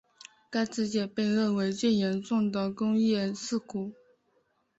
[0.49, 3.93] 该事件被认为最严重的工业事故。